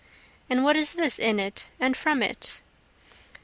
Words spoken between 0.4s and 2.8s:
and what is this in it and from it?